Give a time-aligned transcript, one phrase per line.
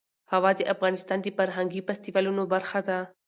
[0.33, 2.99] هوا د افغانستان د فرهنګي فستیوالونو برخه ده.